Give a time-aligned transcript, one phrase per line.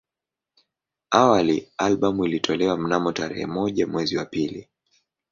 [1.11, 4.67] Awali albamu ilitolewa mnamo tarehe moja mwezi wa pili